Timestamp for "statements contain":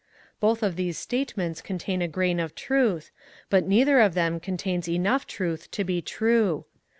0.97-2.01